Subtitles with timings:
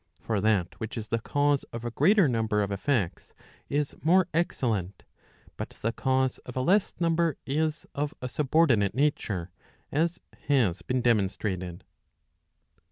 [0.19, 3.35] For that which is the cause of a greater number of effects
[3.69, 5.03] is more excellent;
[5.57, 9.51] but the cause of a leSs number is of a subordi¬ nate nature,
[9.91, 11.83] as has been demonstrated.